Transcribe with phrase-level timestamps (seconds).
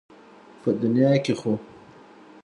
[0.61, 1.53] په دنيا کې خو